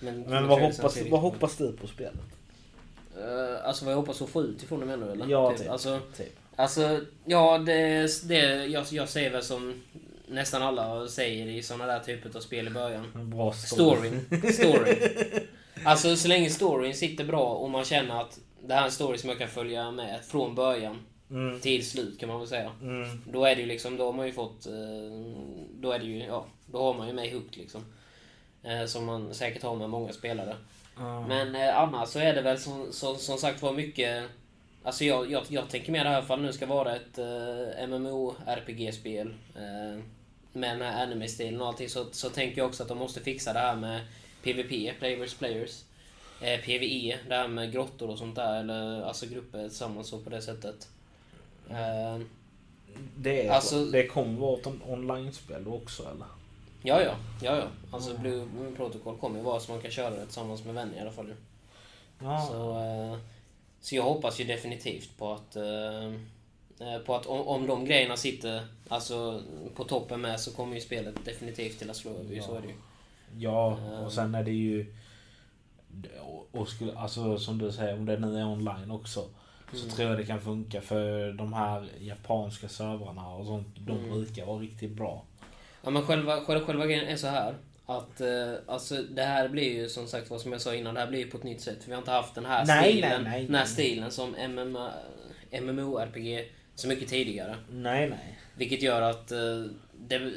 Men, 0.01 0.21
Men 0.21 0.47
vad 0.49 0.61
hoppas, 0.61 0.99
vad 1.11 1.21
hoppas 1.21 1.57
du 1.57 1.73
på 1.73 1.87
spelet? 1.87 2.21
Ut. 3.17 3.23
Eh, 3.23 3.67
alltså 3.69 3.85
vad 3.85 3.93
jag 3.93 3.99
hoppas 3.99 4.23
att 4.23 4.29
få 4.29 4.43
ut 4.43 4.63
ifrån 4.63 4.81
det 4.81 4.87
menar 4.87 5.07
du 5.07 5.13
eller? 5.13 5.27
Ja, 5.29 5.51
typ. 5.51 5.59
typ. 5.59 5.71
Alltså, 5.71 6.01
Typ. 6.17 6.39
alltså, 6.57 7.01
ja 7.25 7.59
det, 7.59 8.29
det 8.29 8.67
jag, 8.67 8.85
jag 8.91 9.09
säger 9.09 9.31
väl 9.31 9.43
som 9.43 9.83
nästan 10.27 10.63
alla 10.63 11.09
säger 11.09 11.47
i 11.47 11.63
såna 11.63 11.87
där 11.87 12.01
typer 12.01 12.37
av 12.37 12.41
spel 12.41 12.67
i 12.67 12.71
början. 12.71 13.31
Bra 13.31 13.53
story. 13.53 14.11
Storyn. 14.31 14.53
Storyn. 14.53 14.97
Alltså 15.85 16.17
så 16.17 16.29
länge 16.29 16.51
storyn 16.51 16.95
sitter 16.95 17.25
bra 17.25 17.45
och 17.55 17.71
man 17.71 17.85
känner 17.85 18.21
att 18.21 18.39
det 18.67 18.75
här 18.75 18.81
är 18.81 18.87
en 18.87 18.93
story 18.93 19.19
som 19.19 19.29
jag 19.31 19.39
kan 19.39 19.49
följa 19.49 19.91
med 19.91 20.21
från 20.25 20.55
början 20.55 20.99
Mm. 21.31 21.61
till 21.61 21.87
slut 21.91 22.21
kan 22.21 22.29
man 22.29 22.39
väl 22.39 22.49
säga. 22.49 22.71
Mm. 22.83 23.09
Då 23.33 23.45
är 23.45 23.55
det 23.57 23.61
ju 23.61 23.67
liksom, 23.67 23.97
då 23.97 24.05
har 24.07 24.13
man 24.13 24.27
ju 24.27 24.33
fått, 24.33 24.67
eh, 24.67 24.73
då 25.75 25.93
är 25.93 25.99
det 25.99 26.05
ju, 26.05 26.19
ja, 26.25 26.47
då 26.67 26.79
har 26.83 26.95
man 26.95 27.07
ju 27.07 27.13
mig 27.13 27.33
hooked 27.35 27.57
liksom. 27.57 27.85
Eh, 28.63 28.85
Som 28.87 29.05
man 29.05 29.35
säkert 29.35 29.63
har 29.63 29.77
med 29.77 29.91
många 29.91 30.13
spelare. 30.13 30.57
Ja. 30.97 31.27
Men 31.27 31.55
eh, 31.55 31.79
annars 31.79 32.09
så 32.09 32.19
är 32.19 32.35
det 32.35 32.43
väl 32.43 32.59
som, 32.59 32.93
som, 32.93 33.17
som 33.17 33.39
sagt 33.39 33.63
var 33.63 33.73
mycket, 33.73 34.25
alltså 34.83 35.05
jag, 35.05 35.31
jag, 35.31 35.43
jag 35.49 35.69
tänker 35.69 35.93
mer 35.93 36.05
det 36.05 36.11
här 36.11 36.37
nu 36.37 36.53
ska 36.53 36.67
vara 36.67 36.97
ett 36.97 37.19
eh, 37.19 37.87
MMO-RPG-spel. 37.89 39.35
Eh, 39.57 40.03
med 40.53 40.71
den 40.79 40.83
här 40.83 41.03
anime-stilen 41.07 41.61
och 41.61 41.67
allting 41.67 41.89
så, 41.89 42.07
så 42.13 42.31
tänker 42.31 42.59
jag 42.59 42.69
också 42.69 42.83
att 42.83 42.89
de 42.89 42.99
måste 42.99 43.21
fixa 43.21 43.53
det 43.53 43.59
här 43.59 43.77
med 43.77 44.01
PVP, 44.43 44.99
Players 44.99 45.35
Players. 45.35 45.83
Eh, 46.41 46.61
PVE, 46.61 47.19
det 47.29 47.35
här 47.35 47.49
med 47.49 47.73
grottor 47.73 48.11
och 48.11 48.19
sånt 48.19 48.37
där, 48.37 48.61
eller 48.61 49.03
alltså 49.03 49.27
grupper 49.27 49.69
tillsammans 49.69 50.09
så 50.09 50.19
på 50.19 50.31
det 50.31 50.43
sättet. 50.43 50.89
Eh, 51.71 52.19
Det, 53.17 53.47
är, 53.47 53.51
Alltså- 53.51 53.85
det 53.85 54.07
kommer 54.07 54.41
vara 54.41 54.59
ett 54.61 54.67
on- 54.67 54.83
online-spel 54.87 55.69
också 55.69 56.03
eller? 56.03 56.27
Ja, 56.83 57.03
ja. 57.03 57.15
ja, 57.43 57.57
ja. 57.57 57.65
Alltså 57.91 58.19
Blue 58.19 58.47
Protocol 58.77 59.17
kommer 59.19 59.37
ju 59.39 59.43
vara 59.45 59.61
så 59.61 59.73
man 59.73 59.81
kan 59.83 59.91
köra 59.91 60.11
det 60.11 60.25
tillsammans 60.25 60.65
med 60.65 60.75
vänner 60.75 60.97
i 60.97 61.01
alla 61.01 61.13
fall. 61.13 61.35
Ja. 62.23 62.41
Så, 62.51 62.71
eh, 62.81 63.19
så 63.81 63.95
jag 63.97 64.03
hoppas 64.03 64.41
ju 64.41 64.45
definitivt 64.45 65.19
på 65.19 65.33
att, 65.33 65.57
eh, 65.57 66.05
eh, 66.89 66.99
på 67.07 67.15
att 67.15 67.27
om, 67.27 67.49
om 67.49 67.67
de 67.67 67.85
grejerna 67.85 68.17
sitter 68.17 68.67
alltså, 68.89 69.43
på 69.75 69.85
toppen 69.85 70.21
med 70.21 70.41
så 70.41 70.53
kommer 70.53 70.75
ju 70.75 70.81
spelet 70.81 71.15
definitivt 71.25 71.79
till 71.79 71.91
att 71.91 71.97
slå 71.97 72.11
över. 72.11 72.35
ju, 72.35 72.43
Så 72.43 72.55
är 72.55 72.61
det 72.61 72.69
ju. 72.69 72.75
Ja, 73.39 73.79
Ehm. 73.79 74.05
och 74.05 74.13
sen 74.13 74.35
är 74.35 74.45
det 74.45 74.51
ju... 74.53 74.95
och- 76.21 76.49
Och 76.61 76.69
skulle, 76.69 76.95
alltså 76.99 77.39
som 77.39 77.59
du 77.59 77.73
säger, 77.73 77.95
om 77.95 78.07
det 78.07 78.17
nu 78.19 78.39
är 78.39 78.47
online 78.47 78.91
också. 78.91 79.25
Så 79.73 79.77
Mm. 79.85 79.91
tror 79.91 80.09
jag 80.09 80.19
det 80.19 80.25
kan 80.27 80.41
funka 80.41 80.81
för 80.81 81.33
de 81.33 81.53
här 81.53 81.89
japanska 82.01 82.69
servrarna 82.69 83.29
och 83.29 83.47
sånt. 83.47 83.67
De 83.79 83.93
Mm. 83.99 84.11
brukar 84.11 84.47
vara 84.47 84.59
riktigt 84.59 84.91
bra. 84.91 85.25
Ja, 85.83 85.91
men 85.91 86.03
själva, 86.03 86.41
själva, 86.41 86.67
själva 86.67 86.87
grejen 86.87 87.09
är 87.09 87.17
så 87.17 87.27
här. 87.27 87.55
Att 87.87 88.21
eh, 88.21 88.53
alltså, 88.67 89.03
det 89.03 89.23
här 89.23 89.49
blir 89.49 89.73
ju 89.75 89.89
som 89.89 90.07
sagt 90.07 90.31
vad 90.31 90.41
som 90.41 90.53
jag 90.53 90.61
sa 90.61 90.75
innan, 90.75 90.95
det 90.95 91.01
här 91.01 91.07
blir 91.07 91.19
ju 91.19 91.31
på 91.31 91.37
ett 91.37 91.45
nytt 91.45 91.61
sätt. 91.61 91.79
För 91.81 91.87
vi 91.87 91.93
har 91.93 91.99
inte 91.99 92.11
haft 92.11 92.35
den 92.35 92.45
här 92.45 92.67
Nej, 92.67 92.93
stilen, 92.93 93.11
nej, 93.11 93.31
nej, 93.31 93.47
den 93.47 93.55
här 93.55 93.65
nej. 93.65 93.73
stilen 93.73 94.11
som 94.11 94.31
MMA, 94.31 94.93
MMORPG 95.61 96.49
så 96.75 96.89
mycket 96.89 97.09
tidigare. 97.09 97.57
Nej, 97.71 98.09
nej. 98.09 98.39
Vilket 98.55 98.83
gör 98.83 99.03
att 99.03 99.33
eh, 99.33 99.65
det, 99.93 100.33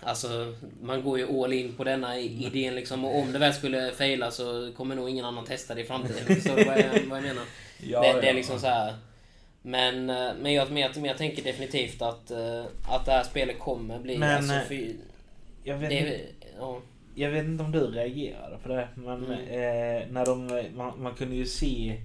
alltså, 0.00 0.54
man 0.82 1.02
går 1.02 1.18
ju 1.18 1.44
all 1.44 1.52
in 1.52 1.72
på 1.76 1.84
denna 1.84 2.18
idén 2.18 2.74
liksom. 2.74 3.04
Och 3.04 3.18
om 3.18 3.32
det 3.32 3.38
väl 3.38 3.54
skulle 3.54 3.92
faila 3.92 4.30
så 4.30 4.72
kommer 4.76 4.94
nog 4.94 5.10
ingen 5.10 5.24
annan 5.24 5.44
testa 5.44 5.74
det 5.74 5.80
i 5.80 5.84
framtiden. 5.84 6.24
Förstår 6.36 6.56
du 6.56 6.64
vad 6.64 6.78
jag, 6.78 7.06
vad 7.06 7.18
jag 7.18 7.24
menar? 7.24 7.44
Ja, 7.80 8.02
det, 8.02 8.20
det 8.20 8.28
är 8.28 8.34
liksom 8.34 8.60
så 8.60 8.66
här. 8.66 8.94
Men, 9.62 10.10
eh, 10.10 10.30
men, 10.42 10.52
jag, 10.52 10.72
men, 10.72 10.82
jag, 10.82 10.96
men 10.96 11.04
jag 11.04 11.18
tänker 11.18 11.44
definitivt 11.44 12.02
att, 12.02 12.30
eh, 12.30 12.64
att 12.88 13.04
det 13.04 13.12
här 13.12 13.24
spelet 13.24 13.58
kommer 13.58 13.98
bli... 13.98 14.18
Men, 14.18 14.36
alltså, 14.36 14.54
eh, 14.54 14.60
för, 14.60 14.88
Jag 15.64 15.76
vet, 15.78 15.90
det, 15.90 15.98
inte, 15.98 16.20
ja, 16.58 16.80
jag 17.14 17.30
vet 17.30 17.44
inte 17.44 17.64
om 17.64 17.72
du 17.72 17.80
reagerade 17.86 18.58
på 18.62 18.68
det. 18.68 18.88
Men 18.94 19.24
Mm. 19.24 19.30
eh, 19.40 20.06
när 20.12 20.26
de, 20.26 20.64
man, 20.76 21.02
man 21.02 21.14
kunde 21.14 21.36
ju 21.36 21.46
se 21.46 22.00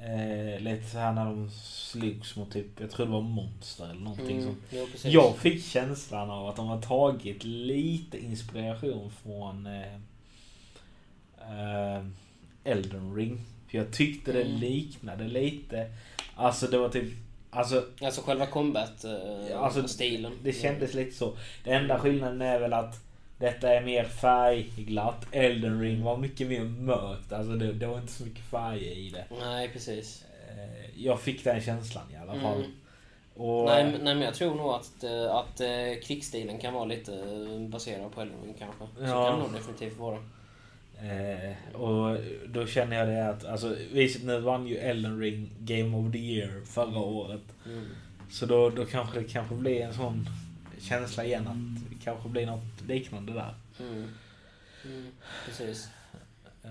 eh, 0.00 0.60
lite 0.60 0.84
så 0.90 0.98
här 0.98 1.12
när 1.12 1.24
de 1.24 1.50
slogs 1.50 2.36
mot 2.36 2.52
typ, 2.52 2.80
jag 2.80 2.90
tror 2.90 3.06
det 3.06 3.12
var 3.12 3.20
monster 3.20 3.84
eller 3.90 4.00
någonting 4.00 4.38
mm, 4.42 4.56
jo. 4.70 4.86
Jag 5.04 5.36
fick 5.36 5.64
känslan 5.64 6.30
av 6.30 6.48
att 6.48 6.56
de 6.56 6.66
har 6.68 6.82
tagit 6.82 7.44
lite 7.44 8.18
inspiration 8.24 9.10
från 9.22 9.66
eh, 9.66 9.96
Elden 12.64 13.14
Ring. 13.16 13.40
För 13.68 13.78
jag 13.78 13.92
tyckte 13.92 14.32
det 14.32 14.42
Mm. 14.42 14.60
liknade 14.60 15.28
lite. 15.28 15.90
Alltså 16.36 16.66
det 16.66 16.78
var 16.78 16.88
typ... 16.88 17.12
Alltså 17.50 17.84
Alltså 18.02 18.20
själva 18.20 18.46
combat-stilen. 18.46 19.46
Ja, 19.50 19.58
alltså, 19.58 19.88
stilen. 19.88 20.32
det 20.42 20.52
kändes 20.52 20.94
lite 20.94 21.16
så. 21.16 21.36
Det 21.64 21.70
enda 21.70 21.98
skillnaden 21.98 22.42
är 22.42 22.58
väl 22.58 22.72
att 22.72 22.94
detta 23.38 23.74
är 23.74 23.80
mer 23.82 24.04
färgglatt. 24.04 25.26
Elden 25.32 25.80
Ring 25.80 26.02
var 26.04 26.16
mycket 26.16 26.46
mer 26.48 26.60
mörkt. 26.64 27.32
Alltså 27.32 27.52
det, 27.52 27.72
det 27.72 27.86
var 27.86 27.98
inte 27.98 28.12
så 28.12 28.24
mycket 28.24 28.44
färger 28.44 28.92
i 28.92 29.10
det. 29.10 29.24
Nej, 29.40 29.68
precis. 29.72 30.24
Eh, 30.48 30.90
Jag 31.04 31.20
fick 31.20 31.44
den 31.44 31.60
känslan 31.60 32.04
i 32.12 32.16
alla 32.16 32.40
fall. 32.40 32.58
Mm. 32.58 32.70
Och, 33.34 33.64
Nej, 33.64 33.84
nej, 33.84 34.14
men 34.14 34.20
jag 34.20 34.34
tror 34.34 34.54
nog 34.54 34.70
att, 34.70 35.04
eh, 35.04 35.34
att 35.36 35.60
eh, 35.60 36.02
krigsstilen 36.06 36.58
kan 36.58 36.74
vara 36.74 36.84
lite 36.84 37.12
eh, 37.14 37.60
baserad 37.68 38.12
på 38.12 38.20
Elden 38.20 38.36
Ring 38.44 38.54
kanske. 38.58 38.84
Så 38.98 39.02
Ja. 39.04 39.26
kan 39.30 39.38
det 39.38 39.44
nog 39.46 39.52
definitivt 39.52 39.98
vara. 39.98 40.18
Eh, 41.02 41.74
och 41.80 42.18
då 42.48 42.66
känner 42.66 42.96
jag 42.96 43.08
det 43.08 43.28
att, 43.28 43.44
alltså 43.44 43.76
visst 43.92 44.22
nu 44.24 44.40
vann 44.40 44.66
ju 44.66 44.76
Elden 44.76 45.18
Ring 45.20 45.50
Game 45.60 45.96
of 45.96 46.12
the 46.12 46.18
Year 46.18 46.60
förra 46.64 46.98
året. 46.98 47.42
Mm. 47.66 47.84
Så 48.30 48.46
då, 48.46 48.70
då 48.70 48.84
kanske 48.84 49.18
det 49.20 49.24
kanske 49.28 49.54
blir 49.54 49.80
en 49.80 49.94
sån 49.94 50.26
känsla 50.80 51.24
igen 51.24 51.46
att 51.48 51.90
det 51.90 52.04
kanske 52.04 52.28
blir 52.28 52.46
något 52.46 52.88
liknande 52.88 53.32
där. 53.32 53.54
Mm. 53.80 54.08
Mm. 54.84 55.06
Precis. 55.46 55.88
Eh, 56.64 56.70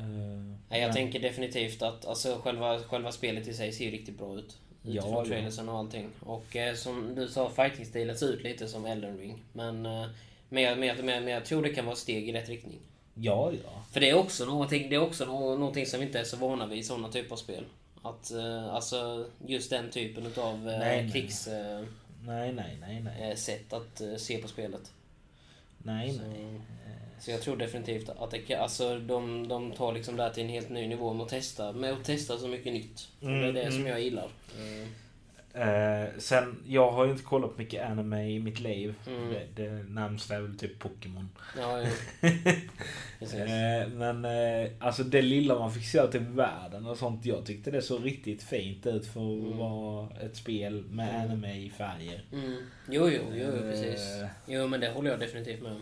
Nej, 0.69 0.81
jag 0.81 0.87
men- 0.87 0.93
tänker 0.93 1.19
definitivt 1.19 1.81
att 1.81 2.05
alltså, 2.05 2.39
själva, 2.43 2.79
själva 2.79 3.11
spelet 3.11 3.47
i 3.47 3.53
sig 3.53 3.71
ser 3.71 3.85
ju 3.85 3.91
riktigt 3.91 4.17
bra 4.17 4.37
ut. 4.37 4.57
Utifrån 4.83 5.13
ja. 5.13 5.25
trailersen 5.25 5.69
och 5.69 5.77
allting. 5.77 6.09
Och 6.19 6.55
eh, 6.55 6.75
som 6.75 7.15
du 7.15 7.27
sa, 7.27 7.49
fighting-stilen 7.49 8.17
ser 8.17 8.33
ut 8.33 8.43
lite 8.43 8.67
som 8.67 8.85
Elden 8.85 9.17
Ring. 9.17 9.43
Men, 9.53 9.85
eh, 9.85 10.05
men, 10.49 10.63
jag, 10.63 10.77
men, 10.79 10.87
jag, 10.87 10.97
men, 10.97 11.15
jag- 11.15 11.23
men 11.23 11.33
jag 11.33 11.45
tror 11.45 11.63
det 11.63 11.69
kan 11.69 11.85
vara 11.85 11.93
ett 11.93 11.99
steg 11.99 12.29
i 12.29 12.33
rätt 12.33 12.49
riktning. 12.49 12.79
Ja, 13.17 13.51
ja. 13.51 13.83
För 13.91 13.99
det 13.99 14.09
är 14.09 14.13
också 14.15 14.45
någonting, 14.45 14.89
det 14.89 14.95
är 14.95 14.99
också 15.01 15.25
nå- 15.25 15.57
någonting 15.57 15.85
som 15.85 15.99
vi 15.99 16.05
inte 16.05 16.19
är 16.19 16.23
så 16.23 16.37
vana 16.37 16.65
vid 16.65 16.79
i 16.79 16.83
sådana 16.83 17.11
typer 17.11 17.33
av 17.33 17.37
spel. 17.37 17.63
Att, 18.01 18.31
eh, 18.31 18.73
alltså, 18.73 19.25
just 19.47 19.69
den 19.69 19.89
typen 19.91 20.25
av 20.37 20.69
eh, 20.69 20.79
nej. 20.79 21.09
krigssätt 21.11 21.85
Nej, 22.25 22.53
nej, 22.53 22.77
nej, 22.81 23.01
nej. 23.01 23.29
eh, 23.31 23.35
sätt 23.35 23.73
att 23.73 24.01
eh, 24.01 24.15
se 24.15 24.37
på 24.37 24.47
spelet. 24.47 24.91
Nej, 25.77 26.13
Så, 26.13 26.21
nej. 26.21 26.61
Så 27.19 27.31
jag 27.31 27.41
tror 27.41 27.57
definitivt 27.57 28.09
att 28.09 28.31
det, 28.31 28.39
kan- 28.39 28.61
alltså, 28.61 28.99
de, 28.99 29.47
de 29.47 29.71
tar 29.71 29.93
liksom 29.93 30.15
det 30.15 30.23
här 30.23 30.29
till 30.29 30.43
en 30.43 30.49
helt 30.49 30.69
ny 30.69 30.87
nivå 30.87 31.13
med 31.13 31.23
att 31.23 31.29
testa, 31.29 31.71
med 31.71 31.93
att 31.93 32.03
testa 32.03 32.37
så 32.37 32.47
mycket 32.47 32.73
nytt. 32.73 33.07
Och 33.21 33.27
det 33.27 33.33
är 33.35 33.39
Mm, 33.49 33.53
det 33.55 33.65
som 33.71 33.75
mm. 33.79 33.87
jag 33.87 34.01
gillar. 34.01 34.29
Mm. 34.59 34.87
Eh, 35.55 36.05
sen, 36.17 36.63
jag 36.67 36.91
har 36.91 37.05
ju 37.05 37.11
inte 37.11 37.23
kollat 37.23 37.51
på 37.55 37.57
mycket 37.61 37.89
anime 37.89 38.29
i 38.29 38.39
mitt 38.39 38.59
liv. 38.59 38.93
Mm. 39.07 39.29
Det, 39.29 39.63
det 39.63 39.69
närmsta 39.83 40.35
är 40.35 40.41
väl 40.41 40.57
typ 40.57 40.79
Pokémon. 40.79 41.29
Ja. 41.57 41.83
Eh, 43.21 43.87
men 43.89 44.25
eh, 44.25 44.69
alltså 44.79 45.03
det 45.03 45.21
lilla 45.21 45.59
man 45.59 45.71
fick 45.71 45.85
se 45.85 46.07
till 46.07 46.19
världen 46.19 46.85
och 46.85 46.97
sånt. 46.97 47.25
Jag 47.25 47.45
tyckte 47.45 47.71
det 47.71 47.81
såg 47.81 48.05
riktigt 48.05 48.43
fint 48.43 48.85
ut 48.85 49.05
för 49.07 49.19
att 49.19 49.43
Mm. 49.45 49.57
vara 49.57 50.07
ett 50.21 50.35
spel 50.35 50.83
med 50.89 51.09
Mm. 51.09 51.21
anime 51.21 51.53
i 51.57 51.69
färger. 51.69 52.23
Mm. 52.33 52.57
Jo, 52.89 53.09
jo, 53.09 53.21
jo, 53.33 53.45
Eh, 53.47 53.61
precis. 53.61 54.01
Jo, 54.47 54.67
men 54.67 54.79
det 54.79 54.89
håller 54.89 55.11
jag 55.11 55.19
definitivt 55.19 55.61
med 55.61 55.71
om. 55.71 55.81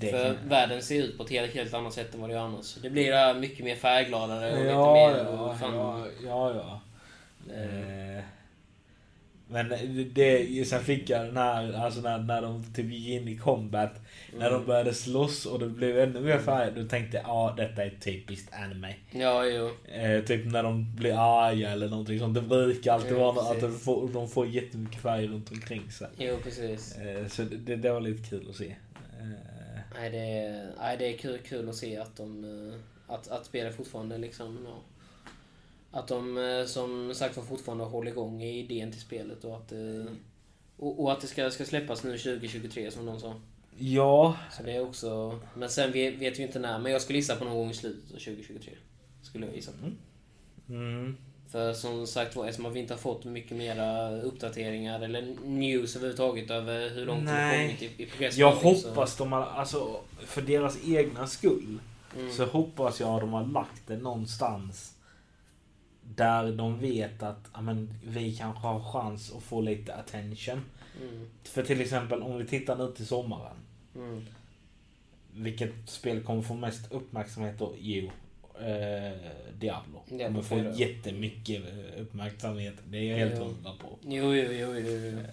Eh, 0.00 0.10
För 0.10 0.24
kan- 0.34 0.48
världen 0.48 0.82
ser 0.82 1.02
ut 1.04 1.16
på 1.18 1.24
ett 1.24 1.30
helt, 1.30 1.54
helt 1.54 1.74
annat 1.74 1.92
sätt 1.92 2.14
än 2.14 2.20
vad 2.20 2.30
det 2.30 2.34
gör 2.34 2.42
annars. 2.44 2.74
Det 2.74 2.90
blir 2.90 3.12
här 3.12 3.34
mycket 3.34 3.64
mer 3.64 3.76
färggladare 3.76 4.52
och 4.58 4.66
Ja, 4.66 5.08
lite 5.10 5.24
mer... 5.24 5.30
ja, 5.32 5.54
fan, 5.60 5.74
ja, 5.74 6.06
ja, 6.24 6.54
ja. 6.54 6.80
Eh, 7.50 8.18
Eh, 8.18 8.24
Men 9.50 9.68
det, 10.14 10.68
sen 10.68 10.80
fick 10.84 11.10
jag 11.10 11.26
den 11.26 11.36
här, 11.36 11.72
alltså 11.72 12.00
när, 12.00 12.18
när 12.18 12.42
de 12.42 12.64
typ 12.74 12.92
gick 12.92 13.08
in 13.08 13.28
i 13.28 13.38
combat. 13.38 14.00
När 14.38 14.50
de 14.50 14.54
mm. 14.54 14.66
började 14.66 14.94
slåss 14.94 15.46
och 15.46 15.58
det 15.58 15.68
blev 15.68 15.98
ännu 15.98 16.20
mer 16.20 16.38
färg. 16.38 16.72
Då 16.76 16.84
tänkte 16.88 17.16
jag, 17.16 17.26
ja 17.26 17.54
detta 17.56 17.84
är 17.84 17.90
typiskt 17.90 18.54
anime. 18.54 18.94
Ja, 19.10 19.44
jo. 19.46 19.70
Eh, 19.92 20.24
typ 20.24 20.46
när 20.52 20.62
de 20.62 20.94
blir 20.96 21.12
arga 21.46 21.70
eller 21.70 21.88
någonting 21.88 22.18
sånt. 22.18 22.34
Det 22.34 22.42
brukar 22.42 22.92
alltid 22.92 23.12
Ja, 23.12 23.32
vara 23.32 23.50
att 23.50 23.60
de 23.60 23.66
precis. 23.66 23.84
får, 23.84 24.08
de 24.08 24.28
får 24.28 24.46
jättemycket 24.46 25.02
färg 25.02 25.26
runt 25.26 25.50
omkring 25.50 25.90
sig. 25.90 26.08
Jo, 26.18 26.36
precis. 26.42 26.96
Eh, 26.98 27.26
så 27.26 27.42
det, 27.42 27.76
det 27.76 27.90
var 27.92 28.00
lite 28.00 28.28
kul 28.30 28.46
att 28.50 28.56
se. 28.56 28.66
Eh, 29.20 29.26
Nej, 30.00 30.10
det 30.10 30.18
är, 30.18 30.70
nej, 30.78 30.96
det 30.98 31.14
är 31.14 31.16
kul, 31.16 31.38
kul 31.38 31.68
att 31.68 31.74
se 31.76 31.96
att 31.98 32.16
de... 32.16 32.44
eh, 32.44 33.14
Att, 33.14 33.28
att 33.28 33.46
spelet 33.46 33.74
fortfarande 33.76 34.18
liksom... 34.18 34.66
Ja, 34.66 34.78
att 35.90 36.08
de 36.08 36.38
eh, 36.38 36.66
som 36.66 37.14
sagt 37.14 37.36
var 37.36 37.44
fortfarande 37.44 37.84
håller 37.84 38.10
igång 38.10 38.42
i 38.42 38.58
idén 38.58 38.92
till 38.92 39.00
spelet 39.00 39.44
och 39.44 39.56
att... 39.56 39.72
eh, 39.72 40.12
Och, 40.80 41.02
och 41.02 41.12
att 41.12 41.20
det 41.20 41.26
ska, 41.26 41.50
ska 41.50 41.64
släppas 41.64 42.04
nu 42.04 42.18
2023 42.18 42.90
som 42.90 43.06
någon 43.06 43.20
sa. 43.20 43.34
ja, 43.78 44.36
Så 44.52 44.62
det 44.62 44.72
är 44.72 44.82
också... 44.82 45.38
Men 45.54 45.68
sen 45.70 45.92
vet, 45.92 46.14
vet 46.18 46.38
vi 46.38 46.42
inte 46.42 46.58
när. 46.58 46.78
Men 46.78 46.92
jag 46.92 47.02
skulle 47.02 47.18
gissa 47.18 47.36
på 47.36 47.44
någon 47.44 47.56
gång 47.56 47.70
i 47.70 47.74
slutet 47.74 48.04
av 48.14 48.18
2023. 48.18 48.72
Skulle 49.22 49.46
jag 49.46 49.54
gissa 49.54 49.72
på. 49.72 49.90
mm, 50.72 51.16
För 51.50 51.72
som 51.72 52.06
sagt 52.06 52.36
var, 52.36 52.48
eftersom 52.48 52.72
vi 52.72 52.80
inte 52.80 52.94
har 52.94 52.98
fått 52.98 53.24
mycket 53.24 53.56
mera 53.56 54.10
uppdateringar 54.22 55.00
eller 55.00 55.22
news 55.44 55.96
överhuvudtaget 55.96 56.50
över 56.50 56.90
hur 56.90 57.06
långt 57.06 57.20
vi 57.22 57.24
Nej. 57.24 57.66
kommit 57.78 57.82
i, 57.82 58.02
i 58.02 58.06
progress. 58.06 58.36
jag 58.36 58.54
så- 58.60 58.62
hoppas 58.88 59.16
de 59.16 59.32
har, 59.32 59.42
alltså 59.46 60.00
för 60.18 60.42
deras 60.42 60.78
egna 60.86 61.26
skull. 61.26 61.78
Mm. 62.18 62.32
Så 62.32 62.44
hoppas 62.46 63.00
jag 63.00 63.20
de 63.20 63.32
har 63.32 63.46
lagt 63.46 63.82
det 63.86 63.96
någonstans. 63.96 64.94
Där 66.14 66.52
de 66.52 66.78
vet 66.80 67.22
att 67.22 67.50
ja, 67.54 67.60
men, 67.60 67.94
vi 68.04 68.36
kanske 68.36 68.66
har 68.66 68.92
chans 68.92 69.32
att 69.36 69.42
få 69.42 69.60
lite 69.60 69.94
attention. 69.94 70.60
Mm. 71.02 71.28
För 71.44 71.62
till 71.62 71.80
exempel 71.80 72.22
om 72.22 72.38
vi 72.38 72.46
tittar 72.46 72.76
nu 72.76 72.92
till 72.92 73.06
sommaren. 73.06 73.56
Mm. 73.94 74.24
Vilket 75.32 75.72
spel 75.86 76.22
kommer 76.22 76.42
få 76.42 76.54
mest 76.54 76.92
uppmärksamhet 76.92 77.58
då? 77.58 77.74
Jo, 77.78 78.10
eh, 78.60 79.18
Diablo. 79.58 80.02
Diablo 80.08 80.26
kommer 80.26 80.42
få 80.42 80.54
4. 80.56 80.72
jättemycket 80.74 81.62
eh, 81.64 82.00
uppmärksamhet. 82.02 82.74
Det 82.88 82.98
är 82.98 83.10
jag 83.10 83.18
helt 83.18 83.38
hundra 83.38 83.70
på. 83.72 83.98
Jo, 84.02 84.34
jo, 84.34 84.52
jo, 84.52 84.74
jo, 84.74 84.90
jo. 84.90 85.18
Eh, 85.18 85.24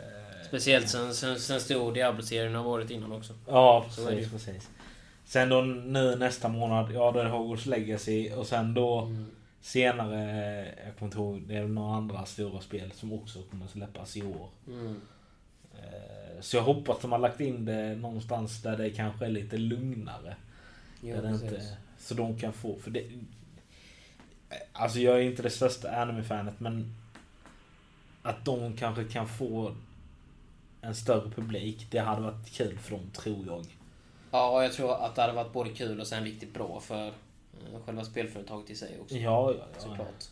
Speciellt 0.48 0.90
sen, 0.90 1.14
sen, 1.14 1.40
sen 1.40 1.62
stor 1.62 1.94
Diablo-serien 1.94 2.56
har 2.56 2.64
varit 2.64 2.92
innan 2.92 3.12
också. 3.12 3.34
Ja, 3.48 3.86
det 3.98 4.06
precis, 4.06 4.32
precis. 4.32 4.70
Sen 5.26 5.50
då 5.50 5.62
nu 5.62 6.16
nästa 6.16 6.48
månad, 6.48 6.92
ja 6.94 7.12
då 7.12 7.20
är 7.20 7.24
det 7.24 7.30
Hogwarts 7.30 7.66
Legacy 7.66 8.32
och 8.32 8.48
sen 8.48 8.74
då 8.74 9.02
Mm. 9.02 9.26
Senare, 9.66 10.66
jag 10.86 10.96
kommer 10.98 11.08
inte 11.08 11.18
ihåg, 11.18 11.42
det 11.48 11.56
är 11.56 11.68
några 11.68 11.96
andra 11.96 12.26
stora 12.26 12.62
spel 12.62 12.92
som 12.92 13.14
också 13.14 13.42
kommer 13.42 13.68
släppas 13.68 14.18
i 14.18 14.24
år. 14.24 14.50
Mm. 14.68 15.02
Eh, 15.74 16.42
Så 16.42 16.58
jag 16.58 16.64
hoppas 16.64 17.02
de 17.02 17.12
har 17.12 17.20
lagt 17.20 17.40
in 17.40 17.66
det 17.66 17.96
någonstans 17.96 18.62
där 18.62 18.78
det 18.78 18.90
kanske 18.90 19.26
är 19.26 19.30
lite 19.30 19.58
lugnare. 19.58 20.36
Jo, 21.02 21.16
Där 21.22 21.34
inte, 21.34 21.78
så 22.00 22.14
de 22.14 22.40
kan 22.40 22.54
få, 22.54 22.76
för 22.80 22.92
det... 22.92 23.04
Alltså 24.72 25.00
jag 25.00 25.16
är 25.18 25.22
inte 25.22 25.44
det 25.44 25.50
största 25.50 25.92
anime-fanet 25.92 26.60
men 26.60 26.96
att 28.22 28.46
de 28.46 28.74
kanske 28.78 29.04
kan 29.04 29.28
få 29.28 29.76
en 30.82 30.96
större 30.96 31.30
publik, 31.30 31.88
det 31.92 32.00
hade 32.00 32.22
varit 32.22 32.52
kul 32.54 32.78
för 32.78 32.92
dem 32.92 33.10
tror 33.14 33.46
jag. 33.46 33.66
Ja, 34.32 34.64
jag 34.64 34.74
tror 34.74 35.06
att 35.06 35.16
det 35.16 35.22
hade 35.22 35.34
varit 35.34 35.54
både 35.54 35.70
kul 35.70 36.00
och 36.00 36.08
sen 36.08 36.24
riktigt 36.24 36.54
bra 36.54 36.80
för 36.80 37.08
eh, 37.08 37.14
själva 37.86 38.06
spelföretaget 38.06 38.70
i 38.70 38.76
sig 38.76 38.90
också. 39.02 39.16
Ja, 39.16 39.52
ja, 39.52 39.58
ja. 39.74 39.80
Såklart. 39.82 40.24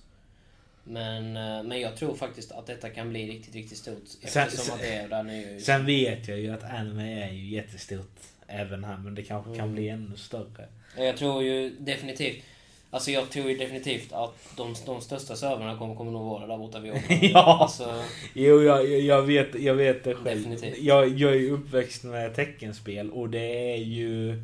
Men, 0.83 1.37
eh, 1.37 1.63
men 1.63 1.79
jag 1.81 1.97
tror 1.97 2.15
faktiskt 2.15 2.51
att 2.51 2.67
detta 2.67 2.89
kan 2.89 3.09
bli 3.09 3.27
riktigt, 3.31 3.55
riktigt 3.55 3.77
stort. 3.77 3.97
Sen- 4.07 4.51
sen- 4.51 4.73
att 4.73 4.79
det 4.79 4.93
är 4.93 5.07
där 5.07 5.23
nu. 5.23 5.59
Sen 5.61 5.85
vet 5.85 6.27
jag 6.27 6.39
ju 6.39 6.49
att 6.53 6.63
anime 6.63 7.23
är 7.27 7.31
ju 7.31 7.49
jättestort 7.49 8.19
även 8.47 8.83
här 8.83 8.97
men 8.97 9.15
det 9.15 9.23
kanske 9.23 9.49
kan 9.55 9.59
Mm. 9.59 9.73
bli 9.75 9.89
ännu 9.89 10.17
större. 10.17 10.67
Jag 10.97 11.17
tror 11.17 11.43
ju 11.43 11.69
definitivt... 11.79 12.43
Alltså 12.89 13.11
jag 13.11 13.29
tror 13.29 13.49
ju 13.49 13.57
definitivt 13.57 14.13
att 14.13 14.35
de, 14.57 14.75
de 14.85 15.01
största 15.01 15.35
servrarna 15.35 15.77
kommer, 15.77 15.95
kommer 15.95 16.11
nog 16.11 16.25
vara 16.25 16.47
där 16.47 16.57
borta 16.57 16.79
vid. 16.79 16.93
Ja. 17.21 17.57
Alltså, 17.61 18.03
Jo, 18.33 18.61
jag, 18.61 18.99
jag- 18.99 19.21
vet, 19.21 19.61
jag 19.61 19.73
vet 19.75 20.03
det 20.03 20.15
själv. 20.15 20.37
Definitivt. 20.37 20.77
Jag, 20.83 21.07
jag 21.19 21.31
är 21.31 21.35
ju 21.39 21.51
uppväxt 21.51 22.03
med 22.03 22.35
teckenspel 22.35 23.11
och 23.11 23.29
det 23.29 23.71
är 23.73 23.77
ju 23.77 24.43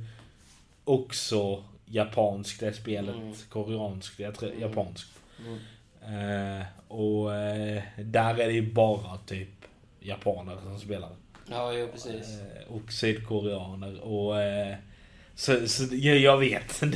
också 0.83 1.63
japanskt 1.89 2.59
det 2.59 2.73
spelet. 2.73 3.15
Mm. 3.15 3.33
Koreanskt, 3.49 4.19
jag 4.19 4.35
tror 4.35 4.49
Mm. 4.49 4.61
japanskt. 4.61 5.11
mm. 5.39 5.59
Eh, 6.01 6.65
och 6.87 7.35
eh, 7.35 7.83
där 7.97 8.39
är 8.39 8.47
det 8.47 8.53
ju 8.53 8.71
bara 8.73 9.17
typ 9.17 9.49
japaner 9.99 10.57
som 10.63 10.79
spelar. 10.79 11.09
Ja, 11.51 11.73
jo 11.73 11.87
precis. 11.93 12.39
Eh, 12.41 12.73
och 12.73 12.91
sydkoreaner 12.91 13.99
och... 14.01 14.41
Eh, 14.41 14.75
så, 15.35 15.67
så 15.67 15.83
jag, 15.91 16.17
jag 16.17 16.37
vet. 16.37 16.81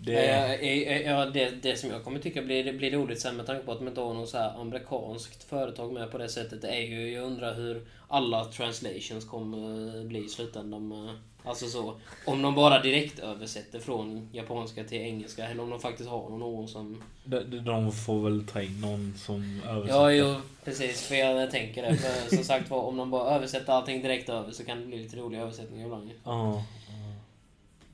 det, 0.00 0.12
det, 0.12 1.02
Ja, 1.02 1.26
det, 1.26 1.50
det 1.62 1.76
som 1.76 1.90
jag 1.90 2.04
kommer 2.04 2.18
tycka 2.18 2.42
blir, 2.42 2.72
blir 2.72 2.90
roligt 2.90 3.20
sen 3.20 3.36
med 3.36 3.46
tanke 3.46 3.64
på 3.64 3.72
att 3.72 3.80
man 3.80 3.88
inte 3.88 4.00
har 4.00 4.14
något 4.14 4.28
så 4.28 4.38
här 4.38 4.60
amerikanskt 4.60 5.44
företag 5.44 5.92
med 5.92 6.10
på 6.10 6.18
det 6.18 6.28
sättet 6.28 6.64
är 6.64 6.80
ju, 6.80 7.12
jag 7.12 7.24
undrar 7.24 7.54
hur 7.54 7.82
alla 8.08 8.44
translations 8.44 9.24
kommer 9.24 10.04
bli 10.04 10.24
i 10.24 10.28
slutändan. 10.28 11.10
Alltså 11.44 11.66
så, 11.66 11.94
om 12.24 12.42
de 12.42 12.54
bara 12.54 12.82
direkt 12.82 13.18
översätter 13.18 13.80
från 13.80 14.28
japanska 14.32 14.84
till 14.84 14.98
engelska 14.98 15.48
eller 15.48 15.62
om 15.62 15.70
de 15.70 15.80
faktiskt 15.80 16.08
har 16.08 16.30
någon 16.30 16.68
som... 16.68 17.02
de, 17.24 17.40
de 17.64 17.92
får 17.92 18.24
väl 18.24 18.46
ta 18.46 18.62
in 18.62 18.80
någon 18.80 19.14
som 19.16 19.62
översätter. 19.68 20.00
Ja, 20.00 20.12
jo, 20.12 20.34
precis. 20.64 21.02
För 21.02 21.14
jag 21.14 21.50
tänker 21.50 21.82
det. 21.82 21.96
För 21.96 22.36
som 22.36 22.44
sagt 22.44 22.70
var, 22.70 22.82
om 22.82 22.96
de 22.96 23.10
bara 23.10 23.34
översätter 23.34 23.72
allting 23.72 24.02
direkt 24.02 24.28
över 24.28 24.52
så 24.52 24.64
kan 24.64 24.80
det 24.80 24.86
bli 24.86 24.98
lite 24.98 25.16
roliga 25.16 25.42
översättningar 25.42 25.84
ibland. 25.84 26.10
Ja. 26.24 26.64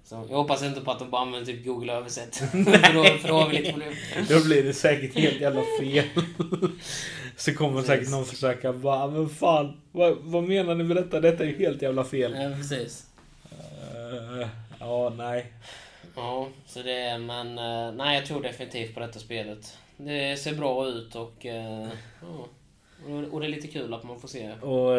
Så 0.05 0.27
jag 0.31 0.37
hoppas 0.37 0.63
inte 0.63 0.81
på 0.81 0.91
att 0.91 0.99
de 0.99 1.11
bara 1.11 1.23
använder 1.23 1.53
typ 1.53 1.65
Google 1.65 1.93
översätt. 1.93 2.37
för, 2.37 2.59
då, 2.95 3.05
för 3.19 3.29
då 3.29 3.35
har 3.35 3.49
vi 3.49 3.57
lite 3.59 3.71
problem. 3.73 3.93
Då 4.29 4.45
blir 4.45 4.63
det 4.63 4.73
säkert 4.75 5.15
helt 5.15 5.41
jävla 5.41 5.63
fel. 5.81 6.05
Så 7.37 7.55
kommer 7.55 7.73
Precis. 7.73 7.87
säkert 7.89 8.11
någon 8.11 8.25
försöka 8.25 8.73
bara, 8.73 9.07
men 9.07 9.29
fan, 9.29 9.81
vad, 9.93 10.17
vad 10.21 10.45
menar 10.45 10.75
ni 10.75 10.85
med 10.85 10.97
detta? 10.97 11.21
Detta 11.21 11.45
är 11.45 11.49
ju 11.49 11.59
helt 11.59 11.83
jävla 11.83 12.05
fel. 12.05 12.35
Ja, 12.43 12.57
precis. 12.57 13.07
Eh, 13.53 14.49
ja, 14.81 15.13
nej. 15.17 15.53
Ja, 16.17 16.49
så 16.67 16.83
det 16.83 16.93
är, 16.93 17.19
men 17.19 17.59
eh, 17.59 17.93
nej 17.93 18.17
jag 18.19 18.27
tror 18.27 18.43
definitivt 18.43 18.95
på 18.95 19.01
detta 19.01 19.19
spelet. 19.19 19.79
Det 19.97 20.37
ser 20.41 20.55
bra 20.55 20.87
ut 20.87 21.15
och 21.15 21.47
eh, 21.47 21.89
ja. 22.23 22.47
Och- 23.31 23.41
det 23.41 23.47
är 23.47 23.51
lite 23.51 23.69
kul 23.69 23.95
att 23.95 24.05
man 24.05 24.21
får 24.21 24.29
se. 24.29 24.53
Och 24.53 24.97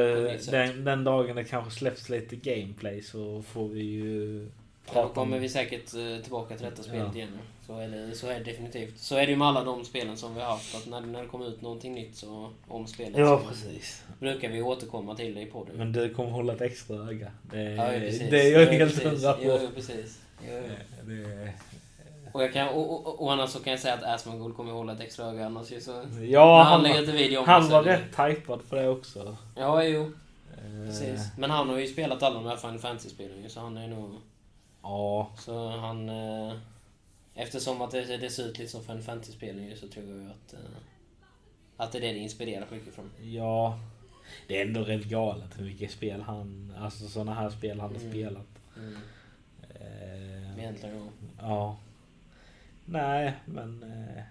den, 0.51 0.83
den 0.83 1.03
dagen 1.03 1.35
det 1.35 1.43
kanske 1.43 1.71
släpps 1.71 2.09
lite 2.09 2.35
gameplay 2.35 3.01
så 3.01 3.41
får 3.41 3.67
vi 3.67 3.83
ju 3.83 4.47
Då 4.93 5.09
kommer 5.09 5.35
om... 5.35 5.41
vi 5.41 5.49
säkert 5.49 5.93
eh, 5.93 6.21
tillbaka 6.23 6.55
till 6.57 6.65
detta 6.65 6.83
spelet 6.83 7.07
Ja. 7.11 7.15
igen. 7.15 7.39
Så 7.67 7.77
är, 7.79 7.87
det, 7.87 8.15
så 8.15 8.27
är 8.27 8.39
det 8.39 8.43
definitivt. 8.43 8.97
Så 8.99 9.15
är 9.15 9.25
det 9.25 9.31
ju 9.31 9.35
med 9.37 9.47
alla 9.47 9.63
de 9.63 9.85
spelen 9.85 10.17
som 10.17 10.35
vi 10.35 10.41
har 10.41 10.49
haft. 10.49 10.75
Att 10.75 10.85
när, 10.87 11.01
när 11.01 11.21
det 11.21 11.27
kommer 11.27 11.47
ut 11.47 11.61
någonting 11.61 11.93
nytt 11.93 12.15
så, 12.15 12.49
om 12.67 12.87
spelet 12.87 13.17
Ja, 13.17 13.41
precis. 13.49 14.03
brukar 14.19 14.49
vi 14.49 14.61
återkomma 14.61 15.15
till 15.15 15.35
det 15.35 15.41
i 15.41 15.45
podden. 15.45 15.75
Men 15.77 15.91
du 15.91 16.13
kommer 16.13 16.29
hålla 16.31 16.53
ett 16.53 16.61
extra 16.61 16.95
öga. 16.97 17.31
Det, 17.41 17.61
ja, 17.61 17.93
ja, 17.93 17.99
precis. 17.99 18.29
det 18.29 18.41
är 18.41 18.51
jag 18.51 18.61
Ja, 18.61 18.71
helt 18.71 19.03
hundra 19.03 19.33
på. 19.33 19.43
Ja, 19.43 19.59
precis. 19.75 20.19
Ja. 20.47 20.61
Det, 21.03 21.53
Och, 22.31 22.43
jag 22.43 22.53
kan, 22.53 22.67
och, 22.67 23.07
och, 23.07 23.21
och 23.21 23.33
annars 23.33 23.49
så 23.49 23.59
kan 23.59 23.71
jag 23.71 23.79
säga 23.79 23.93
att 23.93 24.03
Asmongold 24.03 24.55
kommer 24.55 24.71
hålla 24.71 24.93
ett 24.93 24.99
extra 25.01 25.25
öga 25.25 25.45
annars 25.45 25.71
ju 25.71 25.81
så... 25.81 25.91
ja, 26.21 26.57
Men 26.57 26.67
han, 26.67 26.83
lägger 26.83 27.11
video 27.11 27.39
om 27.39 27.45
han 27.45 27.69
var 27.69 27.83
rätt 27.83 28.19
hypad 28.19 28.61
för 28.69 28.75
det 28.75 28.89
också. 28.89 29.37
Ja, 29.55 29.83
jo. 29.83 30.01
Eh, 30.01 30.85
Precis. 30.87 31.21
Men 31.37 31.51
han 31.51 31.69
har 31.69 31.77
ju 31.77 31.87
spelat 31.87 32.23
alla 32.23 32.35
de 32.35 32.45
här 32.45 32.57
Final 32.57 32.79
Fantasy-spelen 32.79 33.49
så 33.49 33.59
han 33.59 33.77
är 33.77 33.87
nog... 33.87 34.15
Ja, 34.87 35.31
Så 35.37 35.69
han... 35.69 36.09
Eh, 36.09 36.53
eftersom 37.35 37.81
att 37.81 37.91
det, 37.91 38.17
det 38.17 38.29
ser 38.29 38.43
ut 38.43 38.57
lite 38.59 38.71
som 38.71 38.83
Final 38.83 39.01
Fantasy-spelen 39.01 39.63
ju, 39.63 39.75
så 39.77 39.87
tror 39.87 40.05
jag 40.21 40.31
att... 40.31 40.53
Eh, 40.53 40.59
att 41.77 41.91
det 41.91 41.97
är 41.97 42.01
det 42.01 42.11
det 42.13 42.19
inspirerar 42.19 42.67
mycket 42.71 42.93
från. 42.93 43.11
ja. 43.23 43.79
Det 44.47 44.61
är 44.61 44.65
ändå 44.65 44.81
rätt 44.83 45.03
galet 45.05 45.59
hur 45.59 45.65
mycket 45.65 45.91
spel 45.91 46.21
han, 46.21 46.73
alltså 46.79 47.07
sådana 47.07 47.33
här 47.33 47.49
spel 47.49 47.79
han 47.79 47.91
har 47.91 47.99
Mm. 47.99 48.11
spelat. 48.11 48.47
Mm. 48.77 48.97
Eh, 49.69 50.59
Egentligen 50.59 50.95
ja. 50.97 51.07
ja. 51.41 51.77
Nej, 52.85 53.33
men... 53.45 53.83
Eh, 53.83 54.23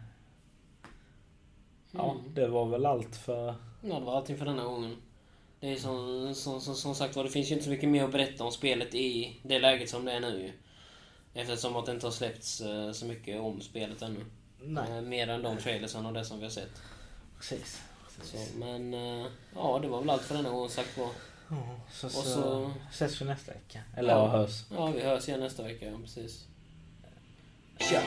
ja, 1.92 2.10
Mm. 2.12 2.34
det 2.34 2.48
var 2.48 2.66
väl 2.66 2.86
allt 2.86 3.16
för... 3.16 3.54
Ja, 3.82 3.98
det 3.98 4.04
var 4.04 4.16
allting 4.16 4.36
för 4.36 4.44
denna 4.44 4.64
gången. 4.64 4.96
Det 5.64 5.72
är 5.72 5.76
som, 5.76 6.34
som, 6.34 6.60
som, 6.60 6.74
som 6.74 6.94
sagt 6.94 7.16
var, 7.16 7.24
det 7.24 7.30
finns 7.30 7.50
ju 7.50 7.52
inte 7.52 7.64
så 7.64 7.70
mycket 7.70 7.88
mer 7.88 8.04
att 8.04 8.12
berätta 8.12 8.44
om 8.44 8.52
spelet 8.52 8.94
i 8.94 9.36
det 9.42 9.58
läget 9.58 9.90
som 9.90 10.04
det 10.04 10.12
är 10.12 10.20
nu. 10.20 10.52
Eftersom 11.34 11.76
att 11.76 11.86
det 11.86 11.92
inte 11.92 12.06
har 12.06 12.12
släppts 12.12 12.60
eh, 12.60 12.92
så 12.92 13.06
mycket 13.06 13.40
om 13.40 13.60
spelet 13.60 14.02
ännu. 14.02 14.24
Nej, 14.62 14.92
Eh, 14.92 15.00
Mer 15.02 15.28
än 15.28 15.42
de 15.42 15.56
trailersen 15.56 16.06
och 16.06 16.12
det 16.12 16.24
som 16.24 16.38
vi 16.38 16.44
har 16.44 16.50
sett. 16.50 16.82
precis. 17.38 17.82
Så, 18.22 18.36
men 18.58 18.94
eh, 18.94 19.26
ja, 19.54 19.78
det 19.82 19.88
var 19.88 20.00
väl 20.00 20.10
allt 20.10 20.22
för 20.22 20.34
denna 20.34 20.50
gång 20.50 20.68
sagt 20.68 20.98
var. 20.98 21.10
Ja, 21.50 21.76
så, 21.92 22.08
så, 22.08 22.22
så- 22.22 22.70
ses 22.90 23.20
vi 23.20 23.24
nästa 23.24 23.52
vecka. 23.52 23.80
Eller 23.96 24.12
Ja. 24.14 24.28
hörs. 24.28 24.64
Ja, 24.70 24.86
vi 24.86 25.00
hörs 25.00 25.28
igen 25.28 25.40
nästa 25.40 25.62
vecka, 25.62 25.98
precis. 26.02 26.44
Tja! 27.78 28.02